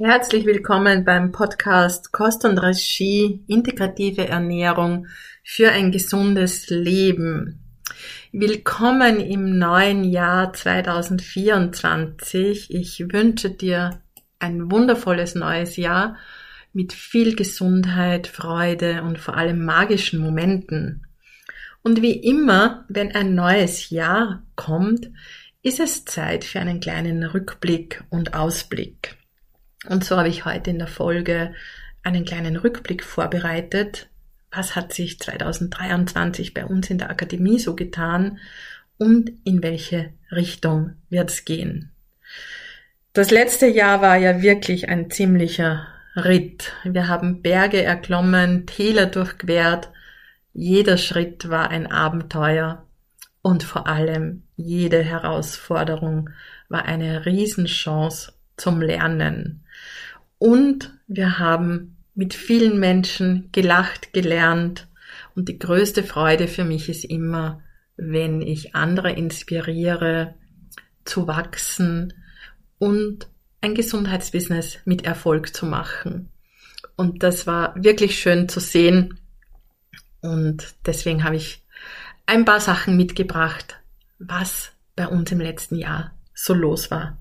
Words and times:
Herzlich 0.00 0.46
willkommen 0.46 1.04
beim 1.04 1.32
Podcast 1.32 2.12
Kost 2.12 2.44
und 2.44 2.58
Regie 2.58 3.42
Integrative 3.48 4.28
Ernährung 4.28 5.08
für 5.42 5.72
ein 5.72 5.90
gesundes 5.90 6.70
Leben. 6.70 7.64
Willkommen 8.30 9.18
im 9.18 9.58
neuen 9.58 10.04
Jahr 10.04 10.52
2024. 10.52 12.72
Ich 12.72 13.12
wünsche 13.12 13.50
dir 13.50 14.00
ein 14.38 14.70
wundervolles 14.70 15.34
neues 15.34 15.76
Jahr 15.76 16.16
mit 16.72 16.92
viel 16.92 17.34
Gesundheit, 17.34 18.28
Freude 18.28 19.02
und 19.02 19.18
vor 19.18 19.36
allem 19.36 19.64
magischen 19.64 20.20
Momenten. 20.20 21.08
Und 21.82 22.02
wie 22.02 22.22
immer, 22.22 22.84
wenn 22.88 23.16
ein 23.16 23.34
neues 23.34 23.90
Jahr 23.90 24.44
kommt, 24.54 25.10
ist 25.62 25.80
es 25.80 26.04
Zeit 26.04 26.44
für 26.44 26.60
einen 26.60 26.78
kleinen 26.78 27.24
Rückblick 27.24 28.04
und 28.10 28.34
Ausblick. 28.34 29.18
Und 29.88 30.04
so 30.04 30.16
habe 30.16 30.28
ich 30.28 30.44
heute 30.44 30.70
in 30.70 30.78
der 30.78 30.88
Folge 30.88 31.54
einen 32.02 32.24
kleinen 32.24 32.56
Rückblick 32.56 33.02
vorbereitet. 33.02 34.08
Was 34.50 34.76
hat 34.76 34.92
sich 34.92 35.18
2023 35.18 36.54
bei 36.54 36.64
uns 36.64 36.90
in 36.90 36.98
der 36.98 37.10
Akademie 37.10 37.58
so 37.58 37.74
getan 37.74 38.38
und 38.98 39.32
in 39.44 39.62
welche 39.62 40.10
Richtung 40.30 40.92
wird 41.08 41.30
es 41.30 41.44
gehen? 41.44 41.90
Das 43.12 43.30
letzte 43.30 43.66
Jahr 43.66 44.02
war 44.02 44.16
ja 44.16 44.42
wirklich 44.42 44.88
ein 44.88 45.10
ziemlicher 45.10 45.86
Ritt. 46.14 46.72
Wir 46.84 47.08
haben 47.08 47.42
Berge 47.42 47.82
erklommen, 47.82 48.66
Täler 48.66 49.06
durchquert. 49.06 49.90
Jeder 50.52 50.98
Schritt 50.98 51.48
war 51.48 51.70
ein 51.70 51.86
Abenteuer 51.86 52.86
und 53.42 53.62
vor 53.62 53.86
allem 53.86 54.42
jede 54.56 55.02
Herausforderung 55.02 56.30
war 56.68 56.84
eine 56.84 57.24
Riesenchance 57.24 58.32
zum 58.56 58.80
Lernen. 58.80 59.64
Und 60.38 60.92
wir 61.06 61.38
haben 61.38 61.96
mit 62.14 62.34
vielen 62.34 62.78
Menschen 62.80 63.48
gelacht, 63.52 64.12
gelernt. 64.12 64.88
Und 65.34 65.48
die 65.48 65.58
größte 65.58 66.02
Freude 66.02 66.48
für 66.48 66.64
mich 66.64 66.88
ist 66.88 67.04
immer, 67.04 67.62
wenn 67.96 68.42
ich 68.42 68.74
andere 68.74 69.12
inspiriere, 69.12 70.34
zu 71.04 71.26
wachsen 71.26 72.12
und 72.78 73.28
ein 73.60 73.74
Gesundheitsbusiness 73.74 74.78
mit 74.84 75.04
Erfolg 75.04 75.54
zu 75.54 75.66
machen. 75.66 76.28
Und 76.96 77.22
das 77.22 77.46
war 77.46 77.74
wirklich 77.82 78.18
schön 78.18 78.48
zu 78.48 78.60
sehen. 78.60 79.18
Und 80.20 80.74
deswegen 80.86 81.24
habe 81.24 81.36
ich 81.36 81.64
ein 82.26 82.44
paar 82.44 82.60
Sachen 82.60 82.96
mitgebracht, 82.96 83.80
was 84.18 84.72
bei 84.94 85.06
uns 85.06 85.32
im 85.32 85.40
letzten 85.40 85.76
Jahr 85.76 86.17
so 86.40 86.54
los 86.54 86.92
war. 86.92 87.20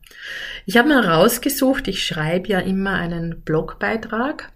Ich 0.68 0.78
habe 0.78 0.90
mal 0.90 1.04
rausgesucht, 1.04 1.88
ich 1.88 2.06
schreibe 2.06 2.50
ja 2.50 2.60
immer 2.60 2.94
einen 2.94 3.42
Blogbeitrag, 3.42 4.54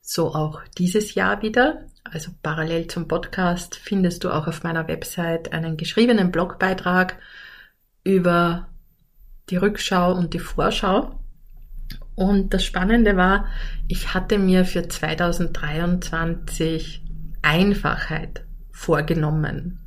so 0.00 0.34
auch 0.34 0.60
dieses 0.76 1.14
Jahr 1.14 1.40
wieder. 1.42 1.86
Also 2.02 2.32
parallel 2.42 2.88
zum 2.88 3.06
Podcast 3.06 3.76
findest 3.76 4.24
du 4.24 4.30
auch 4.30 4.48
auf 4.48 4.64
meiner 4.64 4.88
Website 4.88 5.52
einen 5.52 5.76
geschriebenen 5.76 6.32
Blogbeitrag 6.32 7.16
über 8.02 8.66
die 9.50 9.56
Rückschau 9.56 10.14
und 10.14 10.34
die 10.34 10.40
Vorschau. 10.40 11.20
Und 12.16 12.54
das 12.54 12.64
Spannende 12.64 13.16
war, 13.16 13.46
ich 13.86 14.14
hatte 14.14 14.38
mir 14.38 14.64
für 14.64 14.88
2023 14.88 17.04
Einfachheit 17.42 18.44
vorgenommen. 18.72 19.78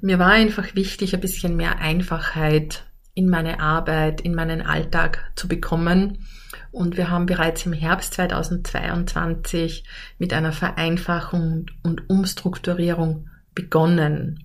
Mir 0.00 0.20
war 0.20 0.30
einfach 0.30 0.76
wichtig, 0.76 1.14
ein 1.14 1.20
bisschen 1.20 1.56
mehr 1.56 1.80
Einfachheit 1.80 2.84
in 3.14 3.28
meine 3.28 3.60
Arbeit, 3.60 4.20
in 4.20 4.34
meinen 4.34 4.62
Alltag 4.62 5.32
zu 5.36 5.48
bekommen. 5.48 6.26
Und 6.72 6.96
wir 6.96 7.10
haben 7.10 7.26
bereits 7.26 7.64
im 7.66 7.72
Herbst 7.72 8.14
2022 8.14 9.84
mit 10.18 10.32
einer 10.32 10.52
Vereinfachung 10.52 11.66
und 11.82 12.10
Umstrukturierung 12.10 13.30
begonnen. 13.54 14.44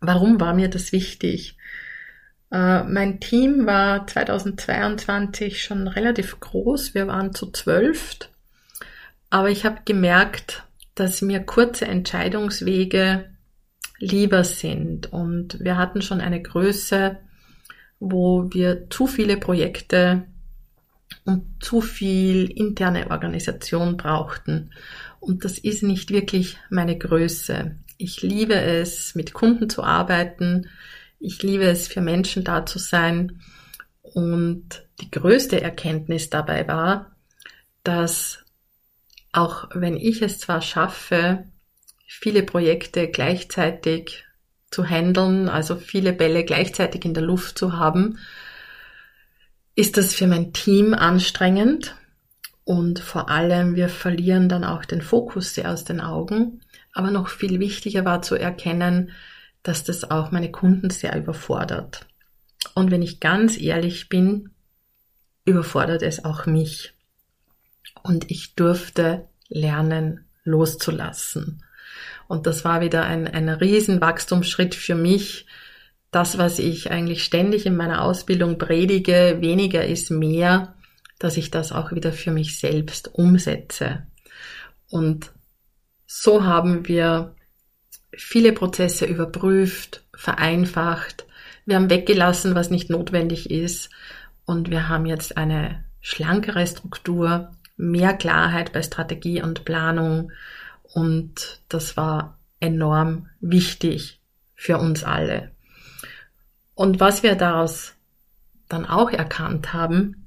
Warum 0.00 0.40
war 0.40 0.54
mir 0.54 0.68
das 0.68 0.92
wichtig? 0.92 1.56
Äh, 2.52 2.84
mein 2.84 3.18
Team 3.18 3.66
war 3.66 4.06
2022 4.06 5.62
schon 5.62 5.88
relativ 5.88 6.38
groß. 6.38 6.94
Wir 6.94 7.08
waren 7.08 7.34
zu 7.34 7.50
zwölf. 7.50 8.18
Aber 9.30 9.50
ich 9.50 9.64
habe 9.64 9.80
gemerkt, 9.84 10.64
dass 10.94 11.22
mir 11.22 11.40
kurze 11.40 11.86
Entscheidungswege 11.86 13.30
lieber 13.98 14.44
sind. 14.44 15.12
Und 15.12 15.58
wir 15.60 15.76
hatten 15.76 16.02
schon 16.02 16.20
eine 16.20 16.40
Größe, 16.40 17.18
wo 18.00 18.52
wir 18.52 18.88
zu 18.90 19.06
viele 19.06 19.36
Projekte 19.36 20.26
und 21.24 21.44
zu 21.60 21.80
viel 21.80 22.50
interne 22.50 23.10
Organisation 23.10 23.96
brauchten. 23.96 24.70
Und 25.20 25.44
das 25.44 25.58
ist 25.58 25.82
nicht 25.82 26.10
wirklich 26.10 26.58
meine 26.70 26.96
Größe. 26.96 27.76
Ich 27.98 28.22
liebe 28.22 28.54
es, 28.54 29.14
mit 29.14 29.32
Kunden 29.32 29.68
zu 29.70 29.82
arbeiten. 29.82 30.68
Ich 31.18 31.42
liebe 31.42 31.64
es, 31.64 31.88
für 31.88 32.00
Menschen 32.00 32.44
da 32.44 32.66
zu 32.66 32.78
sein. 32.78 33.40
Und 34.02 34.86
die 35.00 35.10
größte 35.10 35.60
Erkenntnis 35.60 36.30
dabei 36.30 36.68
war, 36.68 37.16
dass 37.82 38.44
auch 39.32 39.68
wenn 39.74 39.96
ich 39.96 40.22
es 40.22 40.38
zwar 40.38 40.62
schaffe, 40.62 41.44
viele 42.06 42.42
Projekte 42.42 43.08
gleichzeitig 43.08 44.25
zu 44.76 44.84
handeln, 44.84 45.48
also 45.48 45.74
viele 45.76 46.12
Bälle 46.12 46.44
gleichzeitig 46.44 47.06
in 47.06 47.14
der 47.14 47.22
Luft 47.22 47.56
zu 47.56 47.78
haben, 47.78 48.18
ist 49.74 49.96
das 49.96 50.12
für 50.12 50.26
mein 50.26 50.52
Team 50.52 50.92
anstrengend 50.92 51.96
und 52.64 52.98
vor 52.98 53.30
allem 53.30 53.74
wir 53.74 53.88
verlieren 53.88 54.50
dann 54.50 54.64
auch 54.64 54.84
den 54.84 55.00
Fokus 55.00 55.54
sehr 55.54 55.72
aus 55.72 55.84
den 55.84 56.02
Augen. 56.02 56.60
Aber 56.92 57.10
noch 57.10 57.28
viel 57.28 57.58
wichtiger 57.58 58.04
war 58.04 58.20
zu 58.20 58.34
erkennen, 58.34 59.12
dass 59.62 59.82
das 59.82 60.10
auch 60.10 60.30
meine 60.30 60.50
Kunden 60.50 60.90
sehr 60.90 61.16
überfordert. 61.16 62.06
Und 62.74 62.90
wenn 62.90 63.00
ich 63.00 63.18
ganz 63.18 63.58
ehrlich 63.58 64.10
bin, 64.10 64.50
überfordert 65.46 66.02
es 66.02 66.22
auch 66.22 66.44
mich. 66.44 66.92
Und 68.02 68.30
ich 68.30 68.56
durfte 68.56 69.26
lernen 69.48 70.26
loszulassen. 70.44 71.62
Und 72.28 72.46
das 72.46 72.64
war 72.64 72.80
wieder 72.80 73.04
ein, 73.04 73.26
ein 73.26 73.48
riesen 73.48 74.00
Wachstumsschritt 74.00 74.74
für 74.74 74.94
mich. 74.94 75.46
Das, 76.10 76.38
was 76.38 76.58
ich 76.58 76.90
eigentlich 76.90 77.24
ständig 77.24 77.66
in 77.66 77.76
meiner 77.76 78.02
Ausbildung 78.02 78.58
predige, 78.58 79.38
weniger 79.40 79.84
ist 79.84 80.10
mehr, 80.10 80.74
dass 81.18 81.36
ich 81.36 81.50
das 81.50 81.72
auch 81.72 81.92
wieder 81.92 82.12
für 82.12 82.30
mich 82.30 82.58
selbst 82.58 83.14
umsetze. 83.14 84.06
Und 84.88 85.32
so 86.06 86.44
haben 86.44 86.86
wir 86.88 87.34
viele 88.16 88.52
Prozesse 88.52 89.04
überprüft, 89.06 90.04
vereinfacht. 90.14 91.26
Wir 91.64 91.76
haben 91.76 91.90
weggelassen, 91.90 92.54
was 92.54 92.70
nicht 92.70 92.90
notwendig 92.90 93.50
ist. 93.50 93.90
Und 94.44 94.70
wir 94.70 94.88
haben 94.88 95.06
jetzt 95.06 95.36
eine 95.36 95.84
schlankere 96.00 96.66
Struktur, 96.66 97.50
mehr 97.76 98.14
Klarheit 98.14 98.72
bei 98.72 98.82
Strategie 98.82 99.42
und 99.42 99.64
Planung 99.64 100.30
und 100.96 101.60
das 101.68 101.98
war 101.98 102.38
enorm 102.58 103.28
wichtig 103.40 104.18
für 104.54 104.78
uns 104.78 105.04
alle. 105.04 105.50
Und 106.74 107.00
was 107.00 107.22
wir 107.22 107.34
daraus 107.34 107.92
dann 108.70 108.86
auch 108.86 109.10
erkannt 109.10 109.74
haben, 109.74 110.26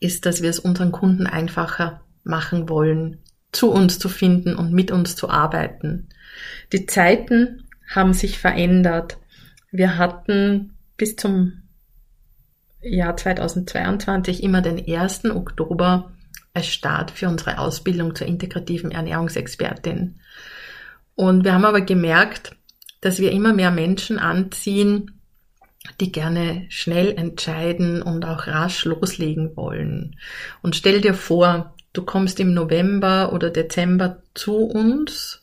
ist, 0.00 0.26
dass 0.26 0.42
wir 0.42 0.50
es 0.50 0.58
unseren 0.58 0.90
Kunden 0.90 1.28
einfacher 1.28 2.00
machen 2.24 2.68
wollen, 2.68 3.22
zu 3.52 3.70
uns 3.70 4.00
zu 4.00 4.08
finden 4.08 4.56
und 4.56 4.72
mit 4.72 4.90
uns 4.90 5.14
zu 5.14 5.30
arbeiten. 5.30 6.08
Die 6.72 6.86
Zeiten 6.86 7.62
haben 7.88 8.14
sich 8.14 8.40
verändert. 8.40 9.18
Wir 9.70 9.96
hatten 9.96 10.74
bis 10.96 11.14
zum 11.14 11.62
Jahr 12.82 13.16
2022 13.16 14.42
immer 14.42 14.60
den 14.60 14.84
1. 14.84 15.26
Oktober 15.26 16.10
als 16.54 16.68
Start 16.68 17.10
für 17.10 17.28
unsere 17.28 17.58
Ausbildung 17.58 18.14
zur 18.14 18.26
integrativen 18.26 18.92
Ernährungsexpertin. 18.92 20.20
Und 21.16 21.44
wir 21.44 21.52
haben 21.52 21.64
aber 21.64 21.80
gemerkt, 21.80 22.56
dass 23.00 23.18
wir 23.18 23.32
immer 23.32 23.52
mehr 23.52 23.70
Menschen 23.70 24.18
anziehen, 24.18 25.20
die 26.00 26.10
gerne 26.10 26.64
schnell 26.70 27.12
entscheiden 27.12 28.00
und 28.00 28.24
auch 28.24 28.46
rasch 28.46 28.84
loslegen 28.84 29.56
wollen. 29.56 30.16
Und 30.62 30.76
stell 30.76 31.00
dir 31.00 31.12
vor, 31.12 31.74
du 31.92 32.02
kommst 32.02 32.40
im 32.40 32.54
November 32.54 33.32
oder 33.32 33.50
Dezember 33.50 34.22
zu 34.32 34.56
uns, 34.56 35.42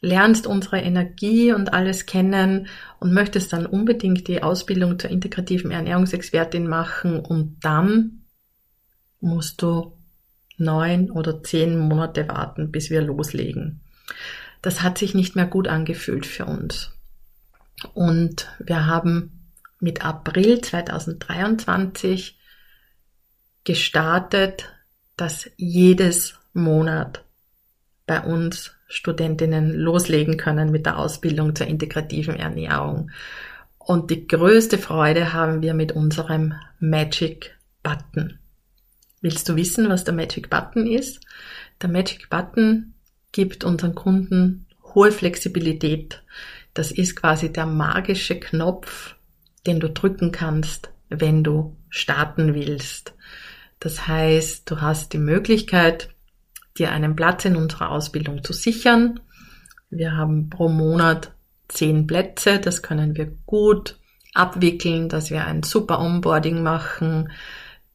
lernst 0.00 0.48
unsere 0.48 0.80
Energie 0.80 1.52
und 1.52 1.72
alles 1.72 2.06
kennen 2.06 2.66
und 2.98 3.12
möchtest 3.12 3.52
dann 3.52 3.66
unbedingt 3.66 4.26
die 4.26 4.42
Ausbildung 4.42 4.98
zur 4.98 5.10
integrativen 5.10 5.70
Ernährungsexpertin 5.70 6.66
machen 6.66 7.20
und 7.20 7.58
dann 7.60 8.22
musst 9.20 9.62
du 9.62 9.96
neun 10.58 11.10
oder 11.10 11.42
zehn 11.42 11.78
Monate 11.78 12.28
warten, 12.28 12.70
bis 12.70 12.90
wir 12.90 13.02
loslegen. 13.02 13.80
Das 14.60 14.82
hat 14.82 14.98
sich 14.98 15.14
nicht 15.14 15.36
mehr 15.36 15.46
gut 15.46 15.68
angefühlt 15.68 16.26
für 16.26 16.46
uns. 16.46 16.92
Und 17.94 18.48
wir 18.60 18.86
haben 18.86 19.50
mit 19.80 20.04
April 20.04 20.60
2023 20.60 22.38
gestartet, 23.64 24.72
dass 25.16 25.50
jedes 25.56 26.38
Monat 26.52 27.24
bei 28.06 28.20
uns 28.20 28.72
Studentinnen 28.88 29.72
loslegen 29.72 30.36
können 30.36 30.70
mit 30.70 30.86
der 30.86 30.98
Ausbildung 30.98 31.56
zur 31.56 31.66
integrativen 31.66 32.36
Ernährung. 32.36 33.10
Und 33.78 34.10
die 34.10 34.26
größte 34.26 34.78
Freude 34.78 35.32
haben 35.32 35.62
wir 35.62 35.74
mit 35.74 35.92
unserem 35.92 36.54
Magic 36.78 37.56
Button. 37.82 38.38
Willst 39.22 39.48
du 39.48 39.54
wissen, 39.54 39.88
was 39.88 40.02
der 40.02 40.14
Magic 40.14 40.50
Button 40.50 40.86
ist? 40.86 41.20
Der 41.80 41.88
Magic 41.88 42.28
Button 42.28 42.94
gibt 43.30 43.62
unseren 43.62 43.94
Kunden 43.94 44.66
hohe 44.82 45.12
Flexibilität. 45.12 46.22
Das 46.74 46.90
ist 46.90 47.14
quasi 47.14 47.52
der 47.52 47.66
magische 47.66 48.38
Knopf, 48.38 49.14
den 49.64 49.78
du 49.78 49.88
drücken 49.88 50.32
kannst, 50.32 50.90
wenn 51.08 51.44
du 51.44 51.76
starten 51.88 52.54
willst. 52.54 53.14
Das 53.78 54.08
heißt, 54.08 54.68
du 54.68 54.80
hast 54.80 55.12
die 55.12 55.18
Möglichkeit, 55.18 56.08
dir 56.76 56.90
einen 56.90 57.14
Platz 57.14 57.44
in 57.44 57.54
unserer 57.54 57.90
Ausbildung 57.90 58.42
zu 58.42 58.52
sichern. 58.52 59.20
Wir 59.88 60.16
haben 60.16 60.50
pro 60.50 60.68
Monat 60.68 61.32
zehn 61.68 62.08
Plätze, 62.08 62.58
das 62.58 62.82
können 62.82 63.16
wir 63.16 63.26
gut 63.46 63.98
abwickeln, 64.34 65.08
dass 65.08 65.30
wir 65.30 65.44
ein 65.44 65.62
super 65.62 66.00
Onboarding 66.00 66.62
machen, 66.62 67.30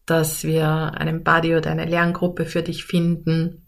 dass 0.08 0.44
wir 0.44 0.94
einen 0.98 1.24
Buddy 1.24 1.56
oder 1.56 1.70
eine 1.70 1.86
Lerngruppe 1.86 2.46
für 2.46 2.64
dich 2.64 2.86
finden, 2.86 3.68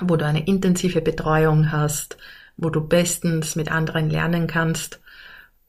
wo 0.00 0.16
du 0.16 0.26
eine 0.26 0.44
intensive 0.46 1.00
Betreuung 1.00 1.72
hast, 1.72 2.18
wo 2.58 2.68
du 2.70 2.86
bestens 2.86 3.56
mit 3.56 3.70
anderen 3.70 4.10
lernen 4.10 4.46
kannst 4.46 5.00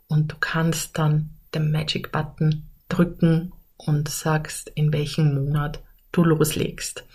und 0.08 0.32
du 0.32 0.36
kannst 0.40 0.98
dann 0.98 1.30
den 1.54 1.72
Magic 1.72 2.12
Button 2.12 2.64
drücken 2.90 3.54
und 3.78 4.10
sagst, 4.10 4.72
in 4.74 4.92
welchem 4.92 5.36
Monat 5.36 5.82
du 6.12 6.24
loslegst. 6.24 7.06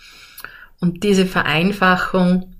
Und 0.79 1.03
diese 1.03 1.25
Vereinfachung 1.25 2.55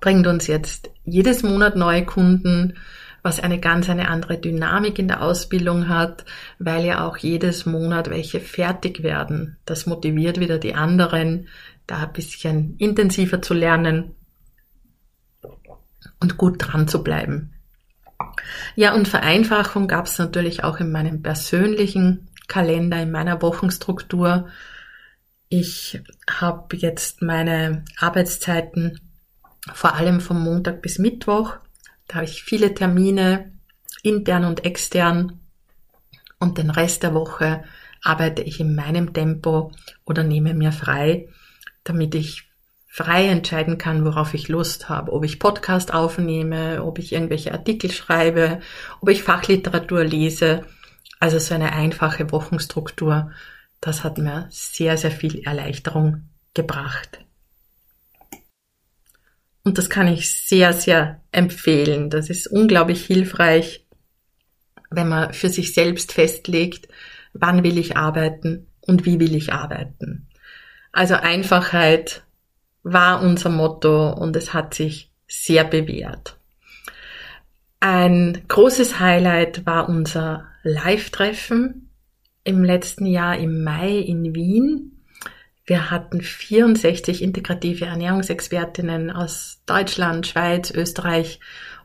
bringt 0.00 0.26
uns 0.26 0.46
jetzt 0.46 0.90
jedes 1.04 1.42
Monat 1.42 1.76
neue 1.76 2.04
Kunden, 2.04 2.74
was 3.26 3.40
eine 3.40 3.58
ganz 3.58 3.90
eine 3.90 4.08
andere 4.08 4.38
Dynamik 4.38 5.00
in 5.00 5.08
der 5.08 5.20
Ausbildung 5.20 5.88
hat, 5.88 6.24
weil 6.60 6.84
ja 6.84 7.04
auch 7.04 7.16
jedes 7.16 7.66
Monat 7.66 8.08
welche 8.08 8.38
fertig 8.38 9.02
werden. 9.02 9.56
Das 9.64 9.84
motiviert 9.84 10.38
wieder 10.38 10.58
die 10.58 10.76
anderen, 10.76 11.48
da 11.88 12.04
ein 12.04 12.12
bisschen 12.12 12.76
intensiver 12.78 13.42
zu 13.42 13.52
lernen 13.52 14.14
und 16.20 16.36
gut 16.36 16.58
dran 16.60 16.86
zu 16.86 17.02
bleiben. 17.02 17.52
Ja, 18.76 18.94
und 18.94 19.08
Vereinfachung 19.08 19.88
gab 19.88 20.06
es 20.06 20.18
natürlich 20.20 20.62
auch 20.62 20.78
in 20.78 20.92
meinem 20.92 21.20
persönlichen 21.20 22.28
Kalender, 22.46 23.02
in 23.02 23.10
meiner 23.10 23.42
Wochenstruktur. 23.42 24.46
Ich 25.48 26.00
habe 26.30 26.76
jetzt 26.76 27.22
meine 27.22 27.84
Arbeitszeiten 27.98 29.00
vor 29.74 29.96
allem 29.96 30.20
vom 30.20 30.40
Montag 30.44 30.80
bis 30.80 31.00
Mittwoch. 31.00 31.56
Da 32.08 32.16
habe 32.16 32.24
ich 32.24 32.42
viele 32.42 32.74
Termine, 32.74 33.52
intern 34.02 34.44
und 34.44 34.64
extern. 34.64 35.40
Und 36.38 36.58
den 36.58 36.70
Rest 36.70 37.02
der 37.02 37.14
Woche 37.14 37.64
arbeite 38.02 38.42
ich 38.42 38.60
in 38.60 38.74
meinem 38.74 39.12
Tempo 39.12 39.72
oder 40.04 40.22
nehme 40.22 40.54
mir 40.54 40.72
frei, 40.72 41.28
damit 41.84 42.14
ich 42.14 42.48
frei 42.86 43.26
entscheiden 43.26 43.78
kann, 43.78 44.04
worauf 44.04 44.34
ich 44.34 44.48
Lust 44.48 44.88
habe. 44.88 45.12
Ob 45.12 45.24
ich 45.24 45.38
Podcast 45.38 45.92
aufnehme, 45.92 46.82
ob 46.84 46.98
ich 46.98 47.12
irgendwelche 47.12 47.52
Artikel 47.52 47.90
schreibe, 47.90 48.60
ob 49.00 49.08
ich 49.08 49.22
Fachliteratur 49.22 50.04
lese. 50.04 50.64
Also 51.18 51.38
so 51.38 51.54
eine 51.54 51.72
einfache 51.72 52.30
Wochenstruktur 52.32 53.30
das 53.80 54.04
hat 54.04 54.18
mir 54.18 54.48
sehr, 54.50 54.96
sehr 54.96 55.10
viel 55.10 55.40
Erleichterung 55.46 56.28
gebracht. 56.54 57.20
Und 59.66 59.78
das 59.78 59.90
kann 59.90 60.06
ich 60.06 60.30
sehr, 60.30 60.72
sehr 60.72 61.22
empfehlen. 61.32 62.08
Das 62.08 62.30
ist 62.30 62.46
unglaublich 62.46 63.04
hilfreich, 63.04 63.84
wenn 64.90 65.08
man 65.08 65.32
für 65.32 65.48
sich 65.48 65.74
selbst 65.74 66.12
festlegt, 66.12 66.86
wann 67.32 67.64
will 67.64 67.76
ich 67.76 67.96
arbeiten 67.96 68.68
und 68.80 69.06
wie 69.06 69.18
will 69.18 69.34
ich 69.34 69.52
arbeiten. 69.52 70.28
Also 70.92 71.16
Einfachheit 71.16 72.22
war 72.84 73.20
unser 73.20 73.48
Motto 73.48 74.12
und 74.12 74.36
es 74.36 74.54
hat 74.54 74.72
sich 74.72 75.10
sehr 75.26 75.64
bewährt. 75.64 76.38
Ein 77.80 78.44
großes 78.46 79.00
Highlight 79.00 79.66
war 79.66 79.88
unser 79.88 80.46
Live-Treffen 80.62 81.90
im 82.44 82.62
letzten 82.62 83.06
Jahr 83.06 83.36
im 83.36 83.64
Mai 83.64 83.98
in 83.98 84.32
Wien. 84.32 84.95
Wir 85.66 85.90
hatten 85.90 86.20
64 86.20 87.22
integrative 87.22 87.86
Ernährungsexpertinnen 87.86 89.10
aus 89.10 89.62
Deutschland, 89.66 90.26
Schweiz, 90.28 90.70
Österreich 90.70 91.40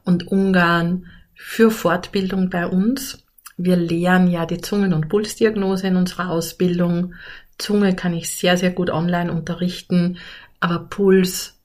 und 0.05 0.27
Ungarn 0.27 1.07
für 1.33 1.71
Fortbildung 1.71 2.51
bei 2.51 2.67
uns. 2.67 3.25
Wir 3.57 3.75
lehren 3.75 4.27
ja 4.27 4.45
die 4.45 4.61
Zungen- 4.61 4.93
und 4.93 5.09
Pulsdiagnose 5.09 5.87
in 5.87 5.95
unserer 5.95 6.29
Ausbildung. 6.29 7.15
Zunge 7.57 7.95
kann 7.95 8.13
ich 8.13 8.29
sehr, 8.29 8.55
sehr 8.55 8.71
gut 8.71 8.91
online 8.91 9.31
unterrichten, 9.31 10.17
aber 10.59 10.79
Puls 10.79 11.59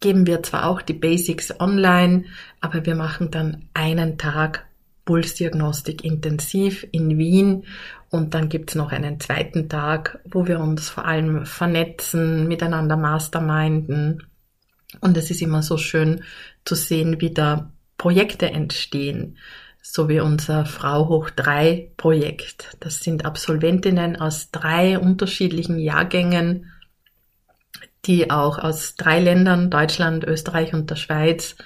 geben 0.00 0.26
wir 0.26 0.42
zwar 0.42 0.66
auch 0.66 0.82
die 0.82 0.94
Basics 0.94 1.58
online, 1.60 2.24
aber 2.60 2.86
wir 2.86 2.94
machen 2.94 3.30
dann 3.30 3.68
einen 3.74 4.18
Tag 4.18 4.66
Pulsdiagnostik 5.06 6.04
intensiv 6.04 6.86
in 6.92 7.16
Wien 7.16 7.64
und 8.10 8.34
dann 8.34 8.50
gibt's 8.50 8.74
noch 8.74 8.92
einen 8.92 9.18
zweiten 9.20 9.70
Tag, 9.70 10.18
wo 10.24 10.46
wir 10.46 10.60
uns 10.60 10.90
vor 10.90 11.06
allem 11.06 11.46
vernetzen, 11.46 12.46
miteinander 12.46 12.98
masterminden. 12.98 14.24
Und 15.00 15.16
es 15.16 15.30
ist 15.30 15.40
immer 15.40 15.62
so 15.62 15.78
schön 15.78 16.22
zu 16.64 16.74
sehen, 16.74 17.20
wie 17.20 17.32
da 17.32 17.72
Projekte 17.96 18.50
entstehen. 18.50 19.38
So 19.80 20.08
wie 20.08 20.20
unser 20.20 20.66
Frau 20.66 21.08
hoch 21.08 21.30
drei 21.30 21.92
Projekt. 21.96 22.76
Das 22.80 23.00
sind 23.00 23.24
Absolventinnen 23.24 24.16
aus 24.16 24.50
drei 24.50 24.98
unterschiedlichen 24.98 25.78
Jahrgängen, 25.78 26.72
die 28.04 28.30
auch 28.30 28.58
aus 28.58 28.96
drei 28.96 29.20
Ländern, 29.20 29.70
Deutschland, 29.70 30.24
Österreich 30.24 30.74
und 30.74 30.90
der 30.90 30.96
Schweiz, 30.96 31.56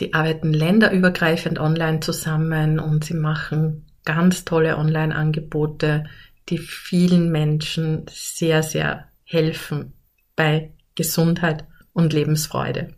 die 0.00 0.14
arbeiten 0.14 0.52
länderübergreifend 0.52 1.58
online 1.58 2.00
zusammen 2.00 2.78
und 2.80 3.04
sie 3.04 3.14
machen 3.14 3.86
ganz 4.04 4.44
tolle 4.44 4.78
Online-Angebote, 4.78 6.04
die 6.48 6.58
vielen 6.58 7.30
Menschen 7.30 8.06
sehr, 8.10 8.62
sehr 8.62 9.06
helfen 9.24 9.92
bei 10.34 10.72
Gesundheit 10.94 11.64
und 11.92 12.12
Lebensfreude. 12.12 12.94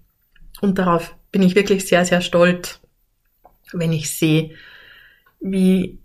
Und 0.60 0.78
darauf 0.78 1.16
bin 1.32 1.42
ich 1.42 1.54
wirklich 1.54 1.86
sehr, 1.86 2.04
sehr 2.04 2.20
stolz, 2.20 2.80
wenn 3.72 3.92
ich 3.92 4.16
sehe, 4.16 4.54
wie, 5.40 5.98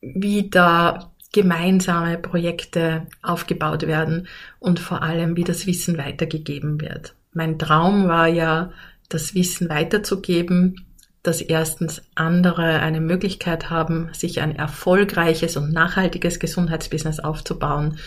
wie 0.00 0.50
da 0.50 1.12
gemeinsame 1.32 2.18
Projekte 2.18 3.06
aufgebaut 3.22 3.86
werden 3.86 4.28
und 4.58 4.80
vor 4.80 5.02
allem, 5.02 5.36
wie 5.36 5.44
das 5.44 5.66
Wissen 5.66 5.98
weitergegeben 5.98 6.80
wird. 6.80 7.14
Mein 7.32 7.58
Traum 7.58 8.08
war 8.08 8.26
ja, 8.26 8.72
das 9.08 9.34
Wissen 9.34 9.68
weiterzugeben, 9.68 10.84
dass 11.22 11.40
erstens 11.40 12.02
andere 12.14 12.80
eine 12.80 13.00
Möglichkeit 13.00 13.70
haben, 13.70 14.08
sich 14.12 14.40
ein 14.40 14.54
erfolgreiches 14.54 15.56
und 15.56 15.72
nachhaltiges 15.72 16.38
Gesundheitsbusiness 16.38 17.20
aufzubauen. 17.20 17.98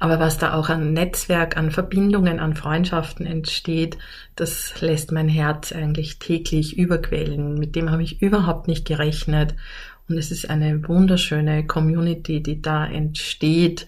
Aber 0.00 0.18
was 0.18 0.38
da 0.38 0.54
auch 0.54 0.70
an 0.70 0.92
Netzwerk, 0.92 1.56
an 1.56 1.70
Verbindungen, 1.70 2.40
an 2.40 2.56
Freundschaften 2.56 3.26
entsteht, 3.26 3.98
das 4.34 4.80
lässt 4.80 5.12
mein 5.12 5.28
Herz 5.28 5.72
eigentlich 5.72 6.18
täglich 6.18 6.76
überquellen. 6.76 7.54
Mit 7.58 7.76
dem 7.76 7.90
habe 7.90 8.02
ich 8.02 8.22
überhaupt 8.22 8.66
nicht 8.66 8.86
gerechnet. 8.86 9.54
Und 10.08 10.16
es 10.18 10.30
ist 10.30 10.50
eine 10.50 10.86
wunderschöne 10.88 11.66
Community, 11.66 12.42
die 12.42 12.60
da 12.60 12.86
entsteht 12.86 13.86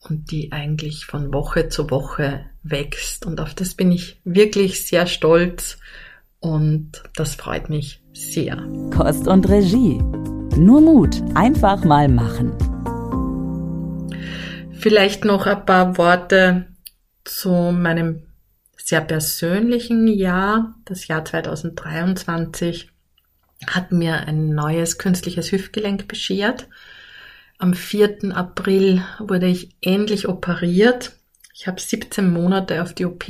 und 0.00 0.30
die 0.30 0.52
eigentlich 0.52 1.06
von 1.06 1.32
Woche 1.32 1.68
zu 1.68 1.90
Woche 1.90 2.44
wächst. 2.62 3.26
Und 3.26 3.40
auf 3.40 3.54
das 3.54 3.74
bin 3.74 3.90
ich 3.90 4.20
wirklich 4.24 4.86
sehr 4.86 5.06
stolz 5.06 5.78
und 6.40 7.02
das 7.16 7.34
freut 7.34 7.68
mich 7.68 8.02
sehr. 8.12 8.56
Kost 8.90 9.26
und 9.26 9.48
Regie. 9.48 9.98
Nur 10.56 10.80
Mut, 10.80 11.22
einfach 11.34 11.84
mal 11.84 12.08
machen. 12.08 12.52
Vielleicht 14.72 15.24
noch 15.24 15.46
ein 15.46 15.64
paar 15.66 15.98
Worte 15.98 16.66
zu 17.24 17.50
meinem 17.50 18.22
sehr 18.76 19.00
persönlichen 19.02 20.08
Jahr, 20.08 20.74
das 20.84 21.08
Jahr 21.08 21.24
2023, 21.24 22.90
hat 23.66 23.92
mir 23.92 24.20
ein 24.26 24.54
neues 24.54 24.98
künstliches 24.98 25.52
Hüftgelenk 25.52 26.08
beschert. 26.08 26.68
Am 27.58 27.74
4. 27.74 28.34
April 28.34 29.02
wurde 29.18 29.48
ich 29.48 29.76
endlich 29.80 30.28
operiert. 30.28 31.12
Ich 31.54 31.66
habe 31.66 31.80
17 31.80 32.32
Monate 32.32 32.82
auf 32.82 32.94
die 32.94 33.04
OP 33.04 33.24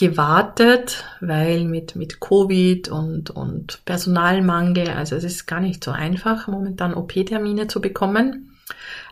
gewartet, 0.00 1.04
weil 1.20 1.66
mit, 1.66 1.94
mit 1.94 2.20
Covid 2.20 2.88
und, 2.88 3.28
und 3.28 3.84
Personalmangel, 3.84 4.88
also 4.88 5.14
es 5.14 5.24
ist 5.24 5.46
gar 5.46 5.60
nicht 5.60 5.84
so 5.84 5.90
einfach, 5.90 6.48
momentan 6.48 6.94
OP-Termine 6.94 7.66
zu 7.66 7.82
bekommen. 7.82 8.56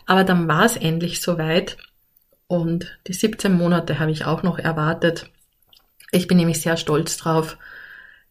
Aber 0.07 0.25
dann 0.25 0.49
war 0.49 0.65
es 0.65 0.79
endlich 0.79 1.21
soweit 1.21 1.77
und 2.47 2.99
die 3.07 3.13
17 3.13 3.53
Monate 3.53 3.99
habe 3.99 4.11
ich 4.11 4.25
auch 4.25 4.43
noch 4.43 4.59
erwartet. 4.59 5.31
Ich 6.11 6.27
bin 6.27 6.39
nämlich 6.39 6.63
sehr 6.63 6.79
stolz 6.79 7.19
drauf, 7.19 7.59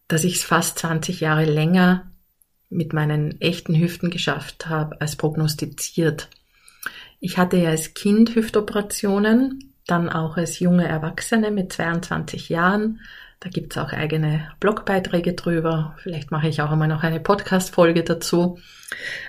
dass 0.07 0.23
ich 0.23 0.37
es 0.37 0.43
fast 0.43 0.79
20 0.79 1.19
Jahre 1.19 1.45
länger 1.45 2.09
mit 2.69 2.91
meinen 2.91 3.39
echten 3.39 3.75
Hüften 3.75 4.09
geschafft 4.09 4.67
habe 4.67 4.99
als 4.99 5.15
prognostiziert. 5.15 6.27
Ich 7.19 7.37
hatte 7.37 7.57
ja 7.57 7.69
als 7.69 7.93
Kind 7.93 8.33
Hüftoperationen, 8.33 9.66
dann 9.87 10.09
auch 10.09 10.37
als 10.37 10.59
junge 10.59 10.87
Erwachsene 10.87 11.51
mit 11.51 11.73
22 11.73 12.49
Jahren. 12.49 12.99
Da 13.39 13.49
gibt's 13.49 13.77
auch 13.77 13.93
eigene 13.93 14.51
Blogbeiträge 14.59 15.33
drüber. 15.33 15.95
Vielleicht 16.01 16.31
mache 16.31 16.47
ich 16.47 16.61
auch 16.61 16.71
einmal 16.71 16.87
noch 16.87 17.03
eine 17.03 17.19
Podcast-Folge 17.19 18.03
dazu. 18.03 18.59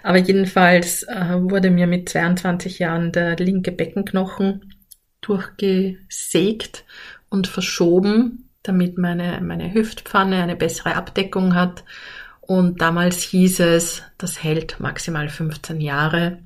Aber 0.03 0.19
jedenfalls 0.19 1.03
äh, 1.03 1.35
wurde 1.39 1.71
mir 1.71 1.87
mit 1.87 2.09
22 2.09 2.79
Jahren 2.79 3.13
der 3.13 3.37
linke 3.37 3.71
Beckenknochen 3.71 4.75
durchgesägt 5.21 6.85
und 7.29 7.49
verschoben, 7.49 8.49
damit 8.63 8.97
meine, 8.97 9.41
meine 9.43 9.75
Hüftpfanne 9.75 10.43
eine 10.43 10.57
bessere 10.57 10.95
Abdeckung 10.95 11.55
hat. 11.55 11.85
Und 12.41 12.81
damals 12.81 13.23
hieß 13.23 13.61
es, 13.61 14.03
das 14.17 14.43
hält 14.43 14.81
maximal 14.81 15.29
15 15.29 15.83
Jahre. 15.83 16.39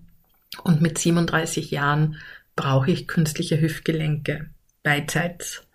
Und 0.64 0.83
mit 0.83 0.99
37 0.99 1.71
Jahren 1.71 2.16
brauche 2.56 2.90
ich 2.90 3.09
künstliche 3.09 3.61
Hüftgelenke 3.61 4.50
beidseits. 4.82 5.66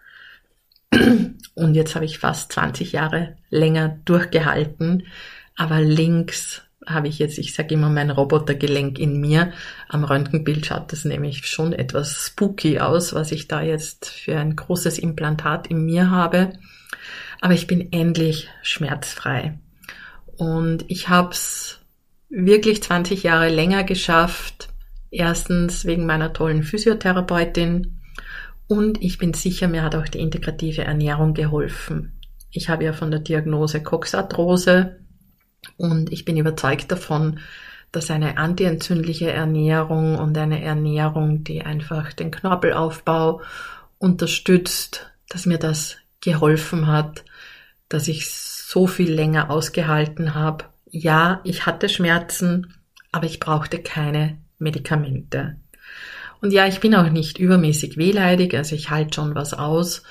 Und 1.55 1.75
jetzt 1.75 1.95
habe 1.95 2.05
ich 2.05 2.19
fast 2.19 2.51
20 2.51 2.91
Jahre 2.91 3.35
länger 3.49 3.99
durchgehalten, 4.05 5.07
aber 5.55 5.81
links 5.81 6.61
habe 6.85 7.09
ich 7.09 7.19
jetzt, 7.19 7.37
ich 7.37 7.53
sage 7.53 7.73
immer, 7.73 7.89
mein 7.89 8.09
Robotergelenk 8.09 8.97
in 8.97 9.19
mir. 9.19 9.51
Am 9.89 10.03
Röntgenbild 10.03 10.65
schaut 10.65 10.91
das 10.91 11.03
nämlich 11.03 11.45
schon 11.45 11.73
etwas 11.73 12.27
spooky 12.27 12.79
aus, 12.79 13.13
was 13.13 13.31
ich 13.31 13.47
da 13.47 13.61
jetzt 13.61 14.07
für 14.07 14.37
ein 14.37 14.55
großes 14.55 14.97
Implantat 14.97 15.67
in 15.67 15.85
mir 15.85 16.09
habe. 16.09 16.53
Aber 17.41 17.53
ich 17.53 17.67
bin 17.67 17.91
endlich 17.91 18.47
schmerzfrei. 18.61 19.59
Und 20.37 20.85
ich 20.87 21.09
habe 21.09 21.31
es 21.31 21.79
wirklich 22.29 22.81
20 22.81 23.23
Jahre 23.23 23.49
länger 23.49 23.83
geschafft. 23.83 24.69
Erstens 25.09 25.85
wegen 25.85 26.05
meiner 26.05 26.33
tollen 26.33 26.63
Physiotherapeutin. 26.63 27.99
Und 28.67 29.01
ich 29.01 29.17
bin 29.17 29.33
sicher, 29.33 29.67
mir 29.67 29.83
hat 29.83 29.95
auch 29.95 30.07
die 30.07 30.19
integrative 30.19 30.83
Ernährung 30.83 31.33
geholfen. 31.33 32.19
Ich 32.51 32.69
habe 32.69 32.83
ja 32.83 32.93
von 32.93 33.11
der 33.11 33.21
Diagnose 33.21 33.81
Coxarthrose 33.81 34.97
und 35.77 36.11
ich 36.11 36.25
bin 36.25 36.37
überzeugt 36.37 36.91
davon, 36.91 37.39
dass 37.91 38.11
eine 38.11 38.37
antientzündliche 38.37 39.31
Ernährung 39.31 40.17
und 40.17 40.37
eine 40.37 40.61
Ernährung, 40.61 41.43
die 41.43 41.61
einfach 41.63 42.13
den 42.13 42.31
Knorpelaufbau 42.31 43.41
unterstützt, 43.97 45.11
dass 45.29 45.45
mir 45.45 45.57
das 45.57 45.97
geholfen 46.21 46.87
hat, 46.87 47.23
dass 47.89 48.07
ich 48.07 48.29
so 48.29 48.87
viel 48.87 49.11
länger 49.11 49.49
ausgehalten 49.49 50.35
habe. 50.35 50.65
Ja, 50.89 51.41
ich 51.43 51.65
hatte 51.65 51.89
Schmerzen, 51.89 52.73
aber 53.11 53.25
ich 53.25 53.39
brauchte 53.39 53.79
keine 53.79 54.37
Medikamente. 54.59 55.57
Und 56.41 56.51
ja, 56.51 56.67
ich 56.67 56.79
bin 56.79 56.95
auch 56.95 57.09
nicht 57.09 57.39
übermäßig 57.39 57.97
wehleidig, 57.97 58.53
also 58.55 58.75
ich 58.75 58.89
halte 58.89 59.15
schon 59.15 59.33
was 59.35 59.53
aus, 59.53 60.03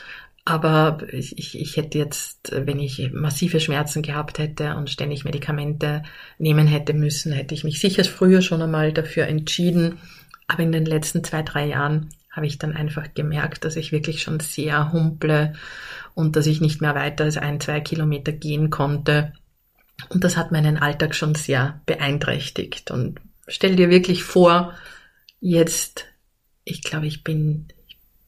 aber 0.44 0.98
ich, 1.10 1.38
ich, 1.38 1.58
ich 1.58 1.76
hätte 1.76 1.98
jetzt, 1.98 2.52
wenn 2.52 2.78
ich 2.78 3.10
massive 3.12 3.58
Schmerzen 3.58 4.02
gehabt 4.02 4.38
hätte 4.38 4.76
und 4.76 4.88
ständig 4.88 5.24
Medikamente 5.24 6.04
nehmen 6.38 6.68
hätte 6.68 6.94
müssen, 6.94 7.32
hätte 7.32 7.54
ich 7.54 7.64
mich 7.64 7.80
sicher 7.80 8.04
früher 8.04 8.42
schon 8.42 8.62
einmal 8.62 8.92
dafür 8.92 9.26
entschieden. 9.26 9.98
Aber 10.46 10.62
in 10.62 10.70
den 10.70 10.86
letzten 10.86 11.24
zwei, 11.24 11.42
drei 11.42 11.66
Jahren 11.66 12.10
habe 12.30 12.46
ich 12.46 12.58
dann 12.58 12.74
einfach 12.74 13.12
gemerkt, 13.12 13.64
dass 13.64 13.74
ich 13.74 13.90
wirklich 13.90 14.22
schon 14.22 14.38
sehr 14.38 14.92
humple 14.92 15.54
und 16.14 16.36
dass 16.36 16.46
ich 16.46 16.60
nicht 16.60 16.80
mehr 16.80 16.94
weiter 16.94 17.24
als 17.24 17.38
ein, 17.38 17.60
zwei 17.60 17.80
Kilometer 17.80 18.30
gehen 18.30 18.70
konnte. 18.70 19.32
Und 20.10 20.22
das 20.22 20.36
hat 20.36 20.52
meinen 20.52 20.76
Alltag 20.76 21.16
schon 21.16 21.34
sehr 21.34 21.80
beeinträchtigt. 21.86 22.92
Und 22.92 23.20
stell 23.46 23.76
dir 23.76 23.90
wirklich 23.90 24.24
vor, 24.24 24.74
jetzt, 25.40 26.06
ich 26.64 26.82
glaube, 26.82 27.06
ich 27.06 27.24
bin 27.24 27.68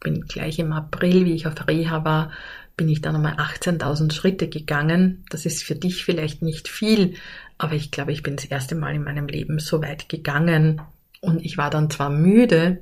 bin 0.01 0.23
gleich 0.23 0.59
im 0.59 0.73
April, 0.73 1.25
wie 1.25 1.35
ich 1.35 1.47
auf 1.47 1.55
Reha 1.67 2.05
war, 2.05 2.31
bin 2.77 2.89
ich 2.89 3.01
dann 3.01 3.17
einmal 3.17 3.35
18.000 3.35 4.13
Schritte 4.13 4.49
gegangen. 4.49 5.25
Das 5.31 5.47
ist 5.47 5.65
für 5.65 5.75
dich 5.75 6.05
vielleicht 6.05 6.43
nicht 6.43 6.69
viel, 6.69 7.15
aber 7.57 7.75
ich 7.75 7.91
glaube, 7.91 8.13
ich 8.13 8.23
bin 8.23 8.37
das 8.37 8.45
erste 8.45 8.75
Mal 8.75 8.95
in 8.95 9.05
meinem 9.05 9.27
Leben 9.27 9.59
so 9.59 9.83
weit 9.83 10.09
gegangen 10.09 10.81
und 11.21 11.45
ich 11.45 11.59
war 11.59 11.71
dann 11.71 11.91
zwar 11.91 12.11
müde, 12.11 12.81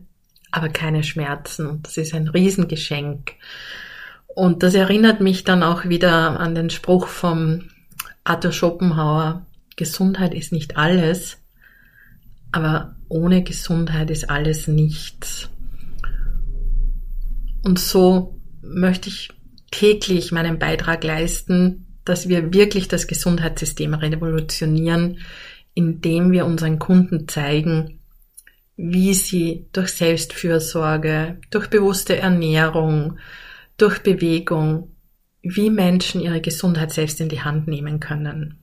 aber 0.50 0.68
keine 0.68 1.02
Schmerzen 1.02 1.66
und 1.66 1.86
das 1.86 1.96
ist 1.96 2.14
ein 2.14 2.28
Riesengeschenk. 2.28 3.32
Und 4.26 4.62
das 4.62 4.74
erinnert 4.74 5.22
mich 5.22 5.44
dann 5.44 5.62
auch 5.62 5.86
wieder 5.86 6.38
an 6.38 6.54
den 6.54 6.68
Spruch 6.68 7.06
vom 7.08 7.70
Arthur 8.24 8.52
Schopenhauer, 8.52 9.46
Gesundheit 9.76 10.34
ist 10.34 10.52
nicht 10.52 10.76
alles, 10.76 11.38
aber 12.56 12.96
ohne 13.10 13.44
Gesundheit 13.44 14.10
ist 14.10 14.30
alles 14.30 14.66
nichts. 14.66 15.50
Und 17.62 17.78
so 17.78 18.40
möchte 18.62 19.10
ich 19.10 19.28
täglich 19.70 20.32
meinen 20.32 20.58
Beitrag 20.58 21.04
leisten, 21.04 21.98
dass 22.06 22.30
wir 22.30 22.54
wirklich 22.54 22.88
das 22.88 23.08
Gesundheitssystem 23.08 23.92
revolutionieren, 23.92 25.18
indem 25.74 26.32
wir 26.32 26.46
unseren 26.46 26.78
Kunden 26.78 27.28
zeigen, 27.28 28.00
wie 28.78 29.12
sie 29.12 29.66
durch 29.74 29.90
Selbstfürsorge, 29.90 31.38
durch 31.50 31.68
bewusste 31.68 32.16
Ernährung, 32.16 33.18
durch 33.76 34.02
Bewegung, 34.02 34.92
wie 35.42 35.68
Menschen 35.68 36.22
ihre 36.22 36.40
Gesundheit 36.40 36.90
selbst 36.90 37.20
in 37.20 37.28
die 37.28 37.42
Hand 37.42 37.68
nehmen 37.68 38.00
können. 38.00 38.60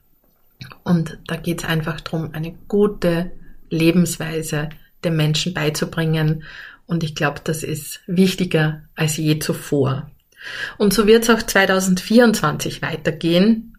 Und 0.84 1.20
da 1.28 1.36
geht 1.36 1.62
es 1.62 1.70
einfach 1.70 2.02
darum, 2.02 2.32
eine 2.34 2.56
gute 2.68 3.34
Lebensweise 3.74 4.70
den 5.04 5.16
Menschen 5.16 5.54
beizubringen 5.54 6.44
und 6.86 7.04
ich 7.04 7.16
glaube, 7.16 7.42
das 7.44 7.64
ist 7.64 8.02
wichtiger 8.08 8.84
als 8.96 9.18
je 9.18 9.40
zuvor. 9.40 10.10
Und 10.78 10.94
so 10.94 11.08
wird 11.08 11.24
es 11.24 11.30
auch 11.30 11.42
2024 11.42 12.82
weitergehen. 12.82 13.78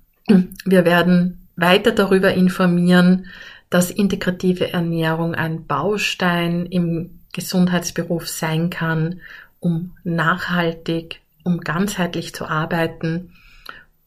Wir 0.64 0.84
werden 0.84 1.46
weiter 1.56 1.92
darüber 1.92 2.32
informieren, 2.32 3.26
dass 3.70 3.90
integrative 3.90 4.72
Ernährung 4.72 5.34
ein 5.34 5.66
Baustein 5.66 6.66
im 6.66 7.20
Gesundheitsberuf 7.32 8.28
sein 8.28 8.70
kann, 8.70 9.20
um 9.60 9.96
nachhaltig, 10.04 11.20
um 11.42 11.60
ganzheitlich 11.60 12.34
zu 12.34 12.46
arbeiten. 12.46 13.32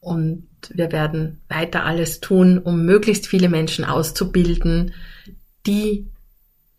Und 0.00 0.44
wir 0.70 0.90
werden 0.90 1.40
weiter 1.48 1.84
alles 1.84 2.20
tun, 2.20 2.58
um 2.58 2.84
möglichst 2.84 3.26
viele 3.26 3.48
Menschen 3.48 3.84
auszubilden, 3.84 4.92
die 5.68 6.10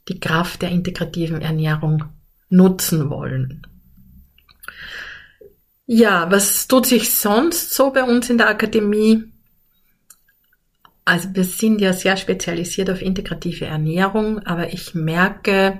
die 0.09 0.19
Kraft 0.19 0.63
der 0.63 0.71
integrativen 0.71 1.41
Ernährung 1.41 2.05
nutzen 2.49 3.09
wollen. 3.09 3.61
Ja, 5.85 6.29
was 6.31 6.67
tut 6.67 6.85
sich 6.85 7.11
sonst 7.11 7.73
so 7.73 7.91
bei 7.91 8.03
uns 8.03 8.29
in 8.29 8.37
der 8.37 8.49
Akademie? 8.49 9.23
Also 11.05 11.29
wir 11.33 11.43
sind 11.43 11.81
ja 11.81 11.93
sehr 11.93 12.17
spezialisiert 12.17 12.89
auf 12.89 13.01
integrative 13.01 13.65
Ernährung, 13.65 14.39
aber 14.39 14.73
ich 14.73 14.93
merke, 14.93 15.79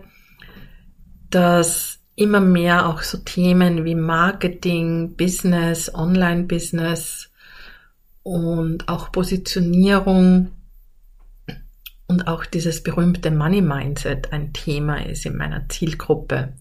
dass 1.29 1.99
immer 2.15 2.39
mehr 2.39 2.87
auch 2.87 3.01
so 3.01 3.19
Themen 3.19 3.85
wie 3.85 3.95
Marketing, 3.95 5.15
Business, 5.15 5.93
Online-Business 5.93 7.29
und 8.23 8.89
auch 8.89 9.11
Positionierung 9.11 10.51
und 12.09 12.27
auch 12.27 12.43
dieses 12.43 12.81
berühmte 12.81 13.29
Money 13.29 13.61
Mindset 13.61 14.33
ein 14.33 14.51
Thema 14.51 15.05
ist 15.05 15.27
in 15.27 15.37
meiner 15.37 15.69
Zielgruppe. 15.69 16.53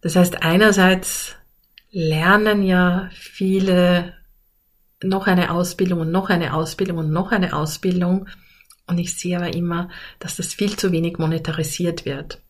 Das 0.00 0.16
heißt, 0.16 0.42
einerseits 0.42 1.36
lernen 1.92 2.64
ja 2.64 3.08
viele 3.12 4.14
noch 5.00 5.28
eine 5.28 5.52
Ausbildung 5.52 6.00
und 6.00 6.10
noch 6.10 6.28
eine 6.28 6.54
Ausbildung 6.54 6.98
und 6.98 7.12
noch 7.12 7.30
eine 7.30 7.52
Ausbildung. 7.52 8.28
Und 8.88 8.98
ich 8.98 9.16
sehe 9.16 9.36
aber 9.36 9.54
immer, 9.54 9.90
dass 10.18 10.36
das 10.36 10.54
viel 10.54 10.76
zu 10.76 10.90
wenig 10.90 11.18
monetarisiert 11.18 12.04
wird. 12.04 12.40